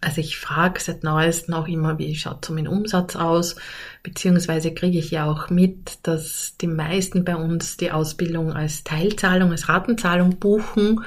Also 0.00 0.20
ich 0.20 0.38
frage 0.38 0.80
seit 0.80 1.04
neuestem 1.04 1.54
auch 1.54 1.68
immer, 1.68 1.98
wie 1.98 2.14
schaut 2.14 2.44
so 2.44 2.52
mein 2.52 2.68
Umsatz 2.68 3.16
aus, 3.16 3.56
beziehungsweise 4.02 4.74
kriege 4.74 4.98
ich 4.98 5.10
ja 5.10 5.30
auch 5.30 5.50
mit, 5.50 5.98
dass 6.02 6.56
die 6.60 6.66
meisten 6.66 7.24
bei 7.24 7.36
uns 7.36 7.76
die 7.76 7.90
Ausbildung 7.90 8.52
als 8.52 8.84
Teilzahlung, 8.84 9.50
als 9.50 9.68
Ratenzahlung 9.68 10.38
buchen, 10.38 11.04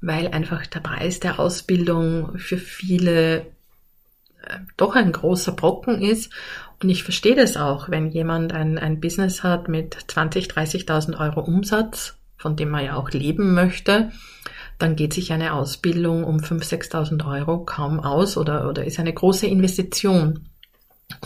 weil 0.00 0.28
einfach 0.28 0.66
der 0.66 0.80
Preis 0.80 1.20
der 1.20 1.40
Ausbildung 1.40 2.38
für 2.38 2.58
viele 2.58 3.40
äh, 4.42 4.58
doch 4.76 4.94
ein 4.94 5.12
großer 5.12 5.52
Brocken 5.52 6.02
ist. 6.02 6.32
Und 6.82 6.90
ich 6.90 7.04
verstehe 7.04 7.36
das 7.36 7.56
auch, 7.56 7.88
wenn 7.88 8.10
jemand 8.10 8.52
ein, 8.52 8.78
ein 8.78 9.00
Business 9.00 9.42
hat 9.42 9.68
mit 9.68 9.96
20, 10.08 10.48
30.000 10.48 11.18
Euro 11.18 11.40
Umsatz, 11.40 12.18
von 12.36 12.56
dem 12.56 12.68
man 12.68 12.84
ja 12.84 12.96
auch 12.96 13.10
leben 13.10 13.54
möchte, 13.54 14.12
dann 14.78 14.96
geht 14.96 15.14
sich 15.14 15.32
eine 15.32 15.54
Ausbildung 15.54 16.24
um 16.24 16.38
5.000, 16.38 16.90
6.000 16.90 17.26
Euro 17.26 17.64
kaum 17.64 18.00
aus 18.00 18.36
oder, 18.36 18.68
oder 18.68 18.84
ist 18.84 18.98
eine 18.98 19.12
große 19.12 19.46
Investition. 19.46 20.48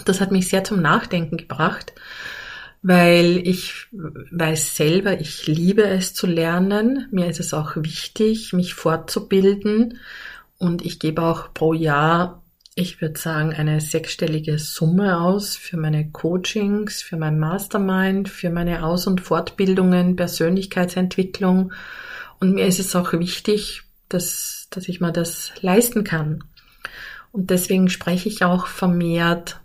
Das 0.05 0.21
hat 0.21 0.33
mich 0.33 0.49
sehr 0.49 0.65
zum 0.65 0.83
Nachdenken 0.83 1.37
gebracht, 1.37 1.93
weil 2.83 3.41
ich 3.47 3.87
weiß 3.93 4.77
selber, 4.77 5.21
ich 5.21 5.47
liebe 5.47 5.85
es 5.85 6.15
zu 6.15 6.27
lernen. 6.27 7.09
Mir 7.11 7.27
ist 7.27 7.41
es 7.41 7.55
auch 7.55 7.77
wichtig, 7.77 8.53
mich 8.53 8.75
fortzubilden. 8.75 9.99
Und 10.59 10.85
ich 10.85 10.99
gebe 10.99 11.23
auch 11.23 11.55
pro 11.55 11.73
Jahr, 11.73 12.43
ich 12.75 13.01
würde 13.01 13.19
sagen, 13.19 13.53
eine 13.53 13.81
sechsstellige 13.81 14.59
Summe 14.59 15.21
aus 15.21 15.57
für 15.57 15.77
meine 15.77 16.11
Coachings, 16.11 17.03
für 17.03 17.17
mein 17.17 17.39
Mastermind, 17.39 18.29
für 18.29 18.51
meine 18.51 18.85
Aus- 18.85 19.07
und 19.07 19.21
Fortbildungen, 19.21 20.17
Persönlichkeitsentwicklung 20.17 21.73
und 22.41 22.55
mir 22.55 22.67
ist 22.67 22.79
es 22.79 22.95
auch 22.95 23.13
wichtig, 23.13 23.83
dass, 24.09 24.69
dass 24.71 24.89
ich 24.89 25.01
mir 25.01 25.13
das 25.13 25.53
leisten 25.61 26.05
kann. 26.05 26.45
Und 27.33 27.51
deswegen 27.51 27.89
spreche 27.89 28.29
ich 28.29 28.45
auch 28.45 28.67
vermehrt 28.67 29.61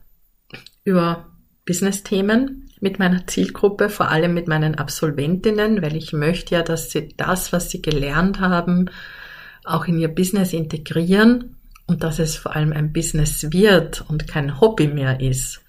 über 0.84 1.28
Business-Themen 1.66 2.70
mit 2.82 3.00
meiner 3.00 3.26
Zielgruppe, 3.28 3.90
vor 3.90 4.10
allem 4.10 4.34
mit 4.34 4.48
meinen 4.48 4.76
Absolventinnen, 4.76 5.82
weil 5.82 5.96
ich 5.96 6.12
möchte 6.12 6.56
ja, 6.56 6.64
dass 6.64 6.92
sie 6.92 7.14
das, 7.16 7.54
was 7.54 7.70
sie 7.70 7.82
gelernt 7.82 8.42
haben, 8.42 8.90
auch 9.64 9.86
in 9.86 9.98
ihr 9.98 10.10
Business 10.10 10.52
integrieren 10.52 11.56
und 11.86 12.04
dass 12.04 12.20
es 12.20 12.36
vor 12.36 12.56
allem 12.56 12.74
ein 12.74 12.92
Business 12.92 13.52
wird 13.52 14.04
und 14.10 14.28
kein 14.28 14.60
Hobby 14.60 14.88
mehr 14.88 15.22
ist. 15.22 15.62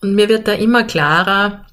Und 0.00 0.14
mir 0.14 0.30
wird 0.30 0.48
da 0.48 0.52
immer 0.52 0.84
klarer, 0.84 1.66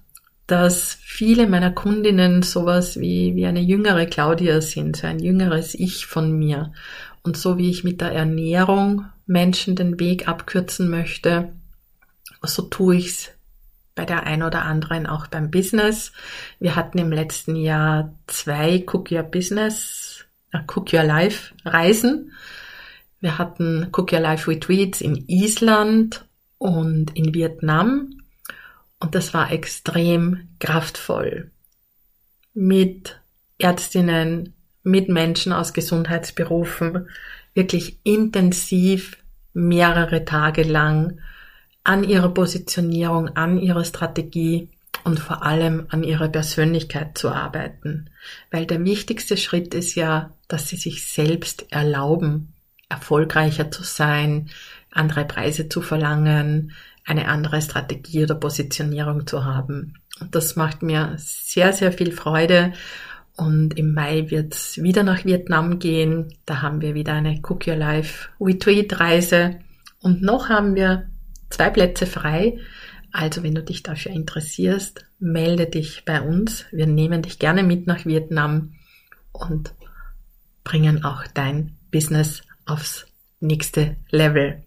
dass 0.50 0.98
viele 1.04 1.48
meiner 1.48 1.70
Kundinnen 1.70 2.42
sowas 2.42 3.00
wie, 3.00 3.36
wie 3.36 3.46
eine 3.46 3.60
jüngere 3.60 4.08
Claudia 4.08 4.62
sind, 4.62 4.98
so 4.98 5.06
ein 5.06 5.20
jüngeres 5.20 5.76
Ich 5.76 6.08
von 6.08 6.32
mir. 6.32 6.74
Und 7.22 7.38
so 7.38 7.60
wie 7.60 7.70
ich 7.70 7.84
mit 7.84 8.02
der 8.02 8.14
Ernährung 8.14 9.06
Menschen 9.28 9.76
den 9.76 10.00
Weg 10.00 10.28
abkürzen 10.28 10.90
möchte, 10.90 11.54
so 12.42 12.64
tue 12.64 12.96
ich's 12.96 13.30
bei 13.94 14.06
der 14.06 14.24
ein 14.24 14.42
oder 14.42 14.64
anderen 14.64 15.06
auch 15.06 15.28
beim 15.28 15.52
Business. 15.52 16.14
Wir 16.60 16.76
hatten 16.76 16.98
im 16.98 17.12
letzten 17.12 17.56
Jahr 17.56 18.16
zwei 18.26 18.84
Cook 18.88 19.12
Your 19.12 19.24
Business, 19.24 20.26
äh, 20.52 20.60
Cook 20.66 20.94
Your 20.94 21.04
Life 21.04 21.54
Reisen. 21.64 22.32
Wir 23.20 23.38
hatten 23.38 23.90
Cook 23.92 24.14
Your 24.14 24.22
Life 24.22 24.50
Retreats 24.50 25.02
in 25.02 25.26
Island 25.28 26.26
und 26.58 27.16
in 27.16 27.36
Vietnam 27.36 28.19
und 29.00 29.16
das 29.16 29.34
war 29.34 29.52
extrem 29.52 30.50
kraftvoll. 30.60 31.52
Mit 32.54 33.22
Ärztinnen, 33.58 34.54
mit 34.84 35.10
Menschen 35.10 35.54
aus 35.54 35.74
Gesundheitsberufen, 35.74 37.10
wirklich 37.54 38.00
intensiv 38.04 39.18
mehrere 39.54 40.26
Tage 40.26 40.64
lang 40.64 41.20
an 41.84 42.04
ihrer 42.04 42.30
Positionierung, 42.30 43.30
an 43.30 43.60
ihrer 43.60 43.84
Strategie 43.84 44.70
und 45.04 45.20
vor 45.20 45.44
allem 45.44 45.88
an 45.90 46.04
ihrer 46.04 46.28
Persönlichkeit 46.28 47.18
zu 47.18 47.30
arbeiten. 47.30 48.10
Weil 48.52 48.66
der 48.66 48.84
wichtigste 48.84 49.38
Schritt 49.38 49.74
ist 49.74 49.96
ja, 49.96 50.34
dass 50.48 50.68
sie 50.68 50.76
sich 50.76 51.08
selbst 51.08 51.72
erlauben, 51.72 52.54
erfolgreicher 52.90 53.72
zu 53.72 53.84
sein, 53.84 54.50
andere 54.92 55.26
Preise 55.26 55.70
zu 55.70 55.82
verlangen, 55.82 56.74
eine 57.10 57.28
andere 57.28 57.62
Strategie 57.62 58.24
oder 58.24 58.36
Positionierung 58.36 59.26
zu 59.26 59.44
haben. 59.44 59.96
Und 60.22 60.36
das 60.36 60.56
macht 60.56 60.84
mir 60.84 61.16
sehr, 61.18 61.74
sehr 61.74 61.92
viel 61.92 62.12
Freude. 62.12 62.74
Und 63.36 63.78
im 63.78 63.94
Mai 63.94 64.30
wird's 64.30 64.78
wieder 64.82 65.04
nach 65.04 65.26
Vietnam 65.26 65.80
gehen. 65.80 66.36
Da 66.46 66.62
haben 66.62 66.82
wir 66.82 66.94
wieder 66.94 67.14
eine 67.14 67.40
Cook 67.42 67.68
Your 67.68 67.78
Life 67.78 68.30
Retreat 68.40 69.00
Reise. 69.00 69.60
Und 70.02 70.22
noch 70.22 70.50
haben 70.50 70.76
wir 70.76 71.10
zwei 71.50 71.70
Plätze 71.70 72.06
frei. 72.06 72.60
Also 73.12 73.42
wenn 73.42 73.56
du 73.56 73.64
dich 73.64 73.82
dafür 73.82 74.12
interessierst, 74.12 75.06
melde 75.18 75.66
dich 75.66 76.04
bei 76.06 76.22
uns. 76.22 76.66
Wir 76.72 76.86
nehmen 76.86 77.24
dich 77.24 77.40
gerne 77.40 77.64
mit 77.64 77.88
nach 77.88 78.06
Vietnam 78.06 78.74
und 79.32 79.74
bringen 80.64 81.04
auch 81.04 81.26
dein 81.34 81.76
Business 81.92 82.44
aufs 82.66 83.08
nächste 83.40 83.96
Level. 84.12 84.64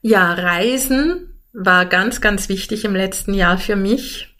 Ja, 0.00 0.32
Reisen 0.32 1.34
war 1.52 1.86
ganz, 1.86 2.20
ganz 2.20 2.48
wichtig 2.48 2.84
im 2.84 2.94
letzten 2.94 3.34
Jahr 3.34 3.58
für 3.58 3.76
mich. 3.76 4.36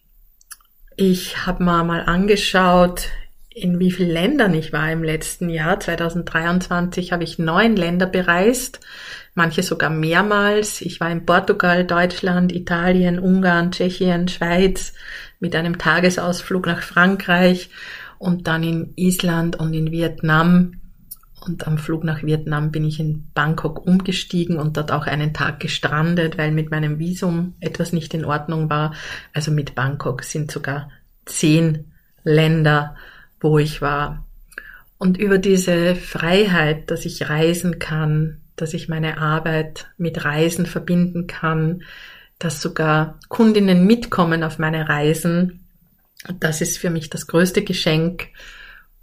Ich 0.97 1.47
habe 1.47 1.65
mal 1.65 1.85
mal 1.85 2.03
angeschaut, 2.03 3.09
in 3.51 3.81
wie 3.81 3.91
vielen 3.91 4.11
Ländern 4.11 4.55
ich 4.55 4.73
war 4.73 4.91
im 4.93 5.03
letzten 5.03 5.49
Jahr. 5.49 5.81
2023 5.81 7.13
habe 7.13 7.25
ich 7.25 7.41
neun 7.41 7.75
Länder 7.75 8.07
bereist, 8.07 8.81
manche 9.35 9.65
sogar 9.65 9.91
mehrmals. 9.91 10.81
Ich 10.81 11.01
war 11.01 11.11
in 11.11 11.27
Portugal, 11.27 11.85
Deutschland, 11.85 12.53
Italien, 12.53 13.19
Ungarn, 13.19 13.73
Tschechien, 13.73 14.29
Schweiz 14.29 14.95
mit 15.41 15.57
einem 15.57 15.79
Tagesausflug 15.79 16.67
nach 16.67 16.83
Frankreich 16.83 17.71
und 18.19 18.47
dann 18.47 18.63
in 18.63 18.93
Island 18.95 19.57
und 19.57 19.75
in 19.75 19.91
Vietnam 19.91 20.81
und 21.41 21.67
am 21.67 21.79
Flug 21.79 22.05
nach 22.05 22.23
Vietnam 22.23 22.71
bin 22.71 22.85
ich 22.85 23.01
in 23.01 23.31
Bangkok 23.35 23.87
umgestiegen 23.87 24.59
und 24.59 24.77
dort 24.77 24.93
auch 24.93 25.07
einen 25.07 25.33
Tag 25.33 25.61
gestrandet, 25.61 26.39
weil 26.39 26.53
mit 26.53 26.71
meinem 26.71 26.99
Visum 26.99 27.55
etwas 27.61 27.93
nicht 27.93 28.15
in 28.15 28.25
Ordnung 28.25 28.71
war. 28.71 28.95
Also 29.33 29.51
mit 29.51 29.75
Bangkok 29.75 30.25
sind 30.25 30.51
sogar 30.51 30.91
zehn 31.25 31.93
Länder, 32.25 32.97
wo 33.41 33.59
ich 33.59 33.81
war. 33.81 34.25
Und 34.99 35.17
über 35.17 35.39
diese 35.39 35.95
Freiheit, 35.95 36.91
dass 36.91 37.05
ich 37.05 37.29
reisen 37.29 37.79
kann, 37.79 38.41
dass 38.57 38.75
ich 38.75 38.89
meine 38.89 39.19
Arbeit 39.19 39.87
mit 39.97 40.25
Reisen 40.25 40.67
verbinden 40.67 41.27
kann, 41.27 41.83
dass 42.39 42.61
sogar 42.61 43.19
Kundinnen 43.29 43.87
mitkommen 43.87 44.43
auf 44.43 44.59
meine 44.59 44.89
Reisen, 44.89 45.61
das 46.41 46.61
ist 46.61 46.79
für 46.79 46.91
mich 46.91 47.11
das 47.11 47.27
größte 47.27 47.63
Geschenk 47.63 48.29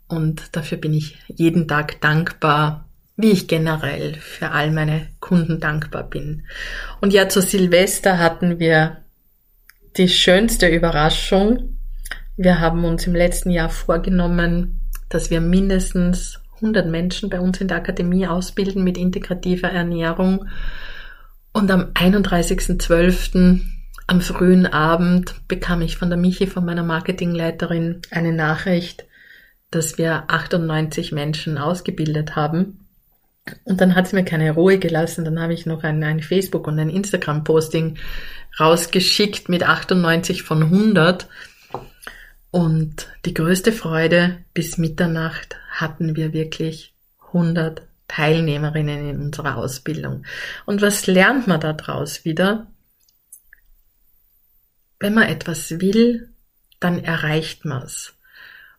und 0.08 0.56
dafür 0.56 0.78
bin 0.78 0.94
ich 0.94 1.18
jeden 1.28 1.68
Tag 1.68 2.02
dankbar, 2.02 2.88
wie 3.18 3.32
ich 3.32 3.48
generell 3.48 4.16
für 4.16 4.52
all 4.52 4.72
meine 4.72 5.08
Kunden 5.20 5.60
dankbar 5.60 6.04
bin. 6.04 6.44
Und 7.02 7.14
ja, 7.14 7.30
zu 7.30 7.42
Silvester 7.42 8.20
hatten 8.20 8.60
wir 8.60 8.98
die 9.98 10.10
schönste 10.10 10.68
Überraschung. 10.68 11.78
Wir 12.36 12.60
haben 12.60 12.84
uns 12.84 13.08
im 13.08 13.16
letzten 13.16 13.50
Jahr 13.50 13.70
vorgenommen, 13.70 14.82
dass 15.10 15.30
wir 15.30 15.40
mindestens 15.40 16.42
100 16.56 16.88
Menschen 16.88 17.30
bei 17.30 17.40
uns 17.40 17.62
in 17.62 17.68
der 17.68 17.78
Akademie 17.78 18.28
ausbilden 18.28 18.84
mit 18.84 18.98
integrativer 18.98 19.70
Ernährung. 19.70 20.48
Und 21.54 21.72
am 21.72 21.92
31.12. 21.94 23.62
am 24.08 24.22
frühen 24.22 24.66
Abend 24.66 25.36
bekam 25.48 25.82
ich 25.82 25.98
von 25.98 26.10
der 26.10 26.18
Michi, 26.18 26.48
von 26.48 26.66
meiner 26.66 26.84
Marketingleiterin, 26.84 28.02
eine 28.12 28.34
Nachricht, 28.34 29.06
dass 29.76 29.98
wir 29.98 30.24
98 30.30 31.12
Menschen 31.12 31.58
ausgebildet 31.58 32.36
haben. 32.36 32.88
Und 33.64 33.82
dann 33.82 33.94
hat 33.94 34.08
es 34.08 34.14
mir 34.14 34.26
keine 34.26 34.52
Ruhe 34.52 34.80
gelassen. 34.80 35.26
Dann 35.26 35.40
habe 35.40 35.54
ich 35.54 35.66
noch 35.66 35.84
ein, 35.84 36.04
ein 36.04 36.22
Facebook- 36.22 36.68
und 36.68 36.80
ein 36.80 36.90
Instagram-Posting 36.90 37.98
rausgeschickt 38.60 39.50
mit 39.50 39.64
98 39.64 40.44
von 40.44 40.64
100. 40.64 41.28
Und 42.50 43.10
die 43.26 43.34
größte 43.34 43.72
Freude 43.72 44.38
bis 44.54 44.78
Mitternacht 44.78 45.58
hatten 45.70 46.16
wir 46.16 46.34
wirklich 46.34 46.96
100 47.28 47.84
Teilnehmerinnen 48.08 49.10
in 49.10 49.20
unserer 49.20 49.58
Ausbildung. 49.58 50.26
Und 50.66 50.82
was 50.82 51.06
lernt 51.06 51.48
man 51.48 51.60
daraus 51.60 52.24
wieder? 52.24 52.68
Wenn 55.00 55.14
man 55.14 55.28
etwas 55.28 55.82
will, 55.82 56.30
dann 56.80 57.04
erreicht 57.04 57.66
man 57.66 57.84
es. 57.84 58.15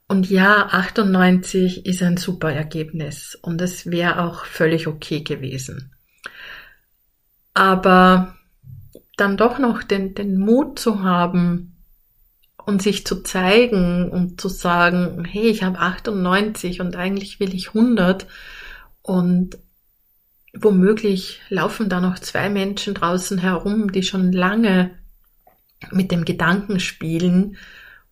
Und 0.09 0.31
ja, 0.31 0.69
98 0.71 1.85
ist 1.85 2.03
ein 2.03 2.17
super 2.17 2.53
Ergebnis 2.53 3.37
und 3.41 3.61
es 3.61 3.91
wäre 3.91 4.23
auch 4.23 4.45
völlig 4.45 4.87
okay 4.87 5.23
gewesen. 5.23 5.93
Aber 7.55 8.37
dann 9.17 9.37
doch 9.37 9.59
noch 9.59 9.83
den, 9.83 10.15
den 10.15 10.39
Mut 10.39 10.79
zu 10.79 11.03
haben 11.03 11.77
und 12.65 12.83
sich 12.83 13.07
zu 13.07 13.23
zeigen 13.23 14.11
und 14.11 14.41
zu 14.41 14.49
sagen, 14.49 15.25
hey, 15.25 15.49
ich 15.49 15.65
habe 15.65 15.79
98 15.79 16.81
und 16.81 16.95
eigentlich 16.95 17.41
will 17.41 17.55
ich 17.55 17.69
100 17.69 18.27
und 19.03 19.59
womöglich 20.55 21.41
laufen 21.49 21.89
da 21.89 22.01
noch 22.01 22.19
zwei 22.19 22.49
Menschen 22.49 22.95
draußen 22.95 23.39
herum, 23.39 23.91
die 23.91 24.03
schon 24.03 24.33
lange 24.33 24.91
mit 25.91 26.11
dem 26.11 26.25
Gedanken 26.25 26.81
spielen 26.81 27.57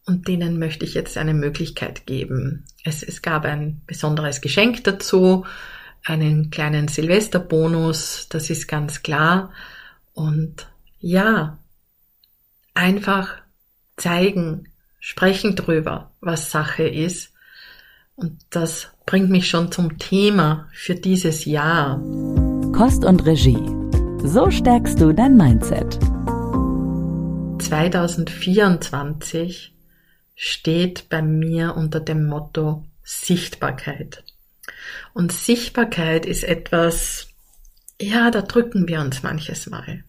und 0.07 0.29
denen 0.29 0.59
möchte 0.59 0.85
ich 0.85 0.95
jetzt 0.95 1.17
eine 1.17 1.35
Möglichkeit 1.35 2.07
geben. 2.07 2.65
Es, 2.85 3.03
es 3.03 3.23
gab 3.23 3.45
ein 3.45 3.83
besonderes 3.87 4.41
Geschenk 4.41 4.85
dazu, 4.85 5.45
einen 6.05 6.51
kleinen 6.51 6.89
Silvesterbonus, 6.89 8.27
das 8.29 8.51
ist 8.51 8.69
ganz 8.69 9.03
klar. 9.03 9.51
Und 10.13 10.67
ja, 11.01 11.59
einfach 12.75 13.31
zeigen, 13.97 14.69
sprechen 15.01 15.57
drüber, 15.57 16.13
was 16.21 16.51
Sache 16.51 16.87
ist. 16.87 17.33
Und 18.17 18.43
das 18.51 18.91
bringt 19.07 19.31
mich 19.31 19.49
schon 19.49 19.73
zum 19.73 19.99
Thema 19.99 20.69
für 20.73 20.95
dieses 20.95 21.47
Jahr. 21.47 22.01
Kost 22.73 23.05
und 23.05 23.25
Regie. 23.25 23.67
So 24.23 24.51
stärkst 24.51 25.01
du 25.01 25.13
dein 25.13 25.37
Mindset. 25.37 25.99
2024 27.61 29.74
steht 30.35 31.09
bei 31.09 31.23
mir 31.23 31.77
unter 31.77 32.01
dem 32.01 32.27
Motto 32.27 32.85
Sichtbarkeit. 33.03 34.25
Und 35.13 35.33
Sichtbarkeit 35.33 36.27
ist 36.27 36.45
etwas, 36.45 37.29
ja, 38.01 38.31
da 38.31 38.43
drücken 38.43 38.89
wir 38.89 39.01
uns 39.01 39.23
manches 39.23 39.69
Mal. 39.69 40.05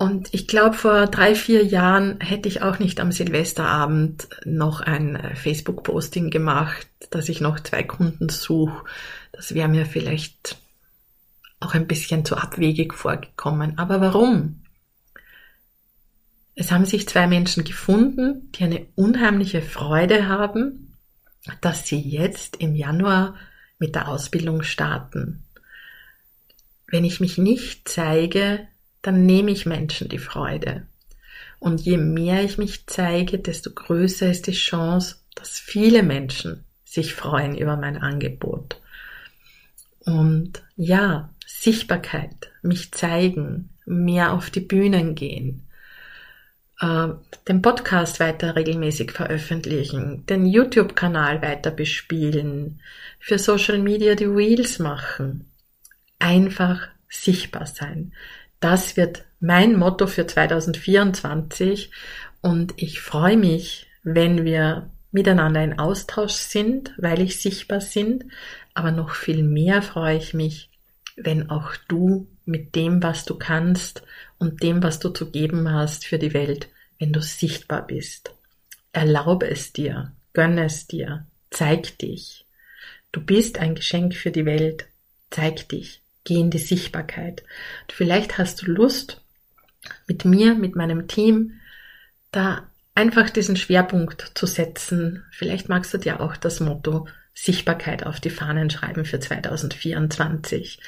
Und 0.00 0.32
ich 0.32 0.48
glaube, 0.48 0.76
vor 0.76 1.08
drei, 1.08 1.34
vier 1.34 1.62
Jahren 1.62 2.20
hätte 2.20 2.48
ich 2.48 2.62
auch 2.62 2.78
nicht 2.78 3.00
am 3.00 3.12
Silvesterabend 3.12 4.28
noch 4.46 4.80
ein 4.80 5.14
äh, 5.14 5.36
Facebook-Posting 5.36 6.30
gemacht, 6.30 6.88
dass 7.10 7.28
ich 7.28 7.42
noch 7.42 7.60
zwei 7.60 7.82
Kunden 7.82 8.30
suche. 8.30 8.84
Das 9.32 9.54
wäre 9.54 9.68
mir 9.68 9.84
vielleicht 9.84 10.56
auch 11.60 11.74
ein 11.74 11.86
bisschen 11.86 12.24
zu 12.24 12.38
abwegig 12.38 12.94
vorgekommen. 12.94 13.78
Aber 13.78 14.00
warum? 14.00 14.62
Es 16.60 16.70
haben 16.70 16.84
sich 16.84 17.08
zwei 17.08 17.26
Menschen 17.26 17.64
gefunden, 17.64 18.52
die 18.52 18.64
eine 18.64 18.86
unheimliche 18.94 19.62
Freude 19.62 20.28
haben, 20.28 20.94
dass 21.62 21.86
sie 21.86 21.98
jetzt 21.98 22.56
im 22.56 22.74
Januar 22.74 23.34
mit 23.78 23.94
der 23.94 24.08
Ausbildung 24.08 24.62
starten. 24.62 25.42
Wenn 26.86 27.06
ich 27.06 27.18
mich 27.18 27.38
nicht 27.38 27.88
zeige, 27.88 28.68
dann 29.00 29.24
nehme 29.24 29.52
ich 29.52 29.64
Menschen 29.64 30.10
die 30.10 30.18
Freude. 30.18 30.86
Und 31.60 31.80
je 31.80 31.96
mehr 31.96 32.44
ich 32.44 32.58
mich 32.58 32.86
zeige, 32.86 33.38
desto 33.38 33.70
größer 33.70 34.30
ist 34.30 34.46
die 34.46 34.52
Chance, 34.52 35.16
dass 35.34 35.58
viele 35.58 36.02
Menschen 36.02 36.66
sich 36.84 37.14
freuen 37.14 37.56
über 37.56 37.78
mein 37.78 37.96
Angebot. 37.96 38.82
Und 40.00 40.62
ja, 40.76 41.30
Sichtbarkeit, 41.46 42.52
mich 42.60 42.92
zeigen, 42.92 43.70
mehr 43.86 44.34
auf 44.34 44.50
die 44.50 44.60
Bühnen 44.60 45.14
gehen, 45.14 45.66
äh, 46.80 47.08
den 47.48 47.62
Podcast 47.62 48.20
weiter 48.20 48.56
regelmäßig 48.56 49.12
veröffentlichen, 49.12 50.24
den 50.26 50.46
YouTube-Kanal 50.46 51.42
weiter 51.42 51.70
bespielen, 51.70 52.80
für 53.18 53.38
Social 53.38 53.78
Media 53.78 54.14
die 54.14 54.24
Reels 54.24 54.78
machen. 54.78 55.50
Einfach 56.18 56.88
sichtbar 57.08 57.66
sein. 57.66 58.12
Das 58.60 58.96
wird 58.96 59.24
mein 59.40 59.76
Motto 59.76 60.06
für 60.06 60.26
2024 60.26 61.90
und 62.42 62.74
ich 62.76 63.00
freue 63.00 63.36
mich, 63.36 63.86
wenn 64.02 64.44
wir 64.44 64.90
miteinander 65.12 65.62
in 65.64 65.78
Austausch 65.78 66.32
sind, 66.32 66.94
weil 66.96 67.20
ich 67.20 67.40
sichtbar 67.40 67.80
sind, 67.80 68.24
aber 68.74 68.92
noch 68.92 69.10
viel 69.10 69.42
mehr 69.42 69.82
freue 69.82 70.16
ich 70.16 70.34
mich, 70.34 70.70
wenn 71.16 71.50
auch 71.50 71.74
du 71.88 72.28
mit 72.50 72.74
dem, 72.74 73.02
was 73.02 73.24
du 73.24 73.36
kannst 73.36 74.02
und 74.38 74.62
dem, 74.62 74.82
was 74.82 74.98
du 74.98 75.10
zu 75.10 75.30
geben 75.30 75.70
hast 75.72 76.04
für 76.04 76.18
die 76.18 76.34
Welt, 76.34 76.68
wenn 76.98 77.12
du 77.12 77.22
sichtbar 77.22 77.86
bist. 77.86 78.34
Erlaube 78.92 79.48
es 79.48 79.72
dir, 79.72 80.12
gönne 80.32 80.64
es 80.64 80.86
dir, 80.86 81.26
zeig 81.50 81.98
dich. 81.98 82.44
Du 83.12 83.20
bist 83.20 83.58
ein 83.58 83.74
Geschenk 83.74 84.14
für 84.14 84.30
die 84.30 84.46
Welt, 84.46 84.86
zeig 85.30 85.68
dich, 85.68 86.02
geh 86.24 86.40
in 86.40 86.50
die 86.50 86.58
Sichtbarkeit. 86.58 87.42
Und 87.82 87.92
vielleicht 87.92 88.38
hast 88.38 88.62
du 88.62 88.70
Lust, 88.70 89.20
mit 90.06 90.24
mir, 90.24 90.54
mit 90.54 90.76
meinem 90.76 91.08
Team, 91.08 91.60
da 92.32 92.69
einfach 92.94 93.30
diesen 93.30 93.56
Schwerpunkt 93.56 94.32
zu 94.34 94.46
setzen. 94.46 95.24
Vielleicht 95.30 95.68
magst 95.68 95.92
du 95.94 95.98
dir 95.98 96.20
auch 96.20 96.36
das 96.36 96.60
Motto 96.60 97.06
Sichtbarkeit 97.32 98.04
auf 98.04 98.20
die 98.20 98.28
Fahnen 98.28 98.68
schreiben 98.68 99.04
für 99.04 99.18
2024. 99.18 100.78